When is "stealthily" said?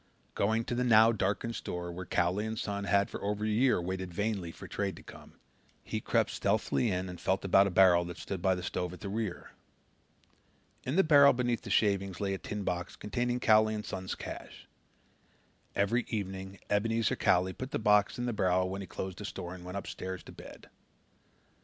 6.31-6.89